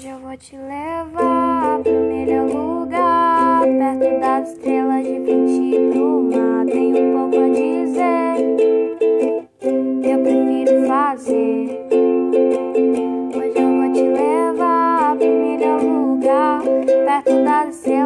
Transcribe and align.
Hoje 0.00 0.08
eu 0.08 0.18
vou 0.18 0.34
te 0.34 0.56
levar 0.56 1.78
pro 1.82 1.92
melhor 1.92 2.48
lugar, 2.48 3.64
perto 3.64 4.18
das 4.18 4.48
estrelas, 4.48 5.04
de 5.04 5.20
frente 5.26 5.92
pro 5.92 6.22
mar. 6.22 6.64
Tem 6.64 6.94
um 6.94 7.12
pouco 7.12 7.36
a 7.36 7.48
dizer, 7.50 8.36
eu 10.02 10.18
prefiro 10.22 10.86
fazer. 10.88 11.86
Hoje 13.36 13.58
eu 13.58 13.68
vou 13.76 13.92
te 13.92 14.00
levar 14.00 15.16
pro 15.18 15.28
melhor 15.28 15.82
lugar, 15.82 16.62
perto 16.62 17.44
das 17.44 17.68
estrelas, 17.76 17.99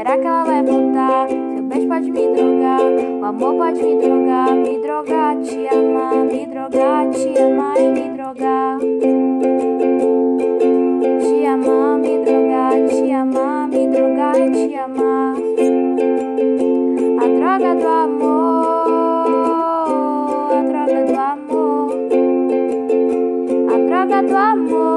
Será 0.00 0.16
que 0.16 0.26
ela 0.26 0.44
vai 0.44 0.62
voltar? 0.62 1.28
Seu 1.28 1.62
beijo 1.62 1.86
pode 1.86 2.10
me 2.10 2.26
drogar, 2.28 2.80
o 3.20 3.24
amor 3.26 3.54
pode 3.56 3.82
me 3.82 3.96
drogar, 3.96 4.56
me 4.56 4.78
drogar, 4.78 5.36
te 5.42 5.68
amar, 5.68 6.24
me 6.24 6.46
drogar, 6.46 7.10
te 7.10 7.38
amar 7.38 7.78
e 7.78 7.90
me 7.92 8.08
drogar. 8.08 8.78
Te 11.20 11.46
amar, 11.46 11.98
me 11.98 12.18
drogar, 12.24 12.86
te 12.88 13.12
amar, 13.12 13.68
me 13.68 13.88
drogar 13.88 14.36
e 14.40 14.50
te 14.50 14.74
amar. 14.74 15.34
A 17.20 17.26
droga 17.36 17.74
do 17.74 17.86
amor, 17.86 18.86
a 20.56 20.62
droga 20.62 21.04
do 21.04 21.18
amor, 21.18 21.92
a 23.68 23.76
droga 23.86 24.22
do 24.22 24.34
amor, 24.34 24.89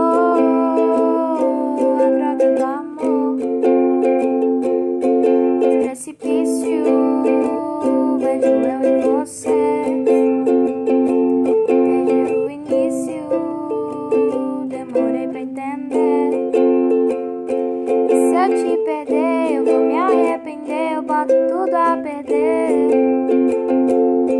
eu 18.43 18.49
te 18.49 18.77
perder, 18.83 19.53
eu 19.53 19.63
vou 19.63 19.79
me 19.85 19.97
arrepender, 19.97 20.95
eu 20.95 21.01
boto 21.01 21.33
tudo 21.49 21.73
a 21.75 21.95
perder. 21.95 22.89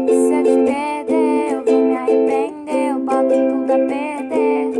Se 0.09 0.34
eu 0.34 0.44
te 0.44 0.58
perder, 0.66 1.54
eu 1.54 1.64
vou 1.64 1.86
me 1.86 1.96
arrepender, 1.96 2.92
eu 2.92 3.00
boto 3.00 3.30
tudo 3.30 3.72
a 3.72 3.78
perder. 3.78 4.74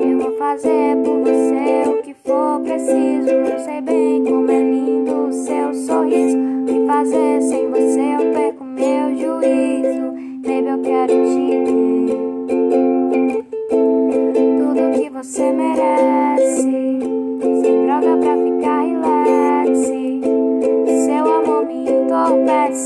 Eu 0.00 0.18
vou 0.20 0.38
fazer 0.38 0.96
por 1.04 1.20
você 1.20 1.90
o 1.90 2.02
que 2.02 2.14
for 2.14 2.60
preciso. 2.60 3.28
Eu 3.28 3.58
sei 3.58 3.82
bem 3.82 4.24
como 4.24 4.50
é 4.50 4.62
lindo 4.62 5.26
o 5.26 5.32
seu 5.32 5.74
sorriso. 5.74 6.38
Que 6.66 6.86
fazer 6.86 7.42
sem 7.42 7.68
você 7.68 8.00
eu 8.00 8.32
perco 8.32 8.64
meu 8.64 9.14
juízo. 9.18 10.12
Baby, 10.40 10.66
eu 10.66 10.78
quero 10.80 11.12
te 11.26 11.46
ter 13.68 13.76
tudo 14.56 14.98
que 14.98 15.10
você 15.10 15.52
merece. 15.52 16.11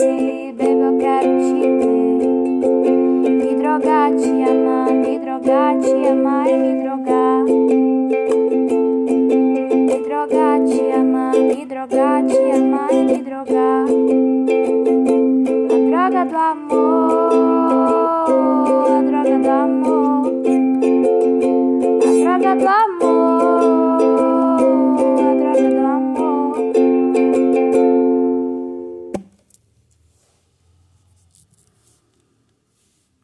Entorpece. 0.07 0.57
Baby, 0.57 0.81
eu 0.81 0.99
quero 0.99 1.39
te 1.39 1.61
ter. 1.61 3.31
Me 3.31 3.55
drogar, 3.55 4.11
te 4.15 4.43
amar, 4.43 4.93
me 4.93 5.19
drogar, 5.19 5.81
te 5.81 6.09
amar 6.09 6.47
me 6.47 6.83
drogar. 6.83 7.45
Me 9.87 9.99
drogar, 10.01 10.65
te 10.65 10.93
amar, 10.93 11.37
me 11.37 11.67
drogar, 11.67 12.27
te 12.27 12.53
amar 12.53 12.93
e 12.93 13.03
me 13.03 13.19
drogar. 13.23 13.87
A 15.71 15.79
droga 15.91 16.25
do 16.25 16.37
amor. 16.37 17.06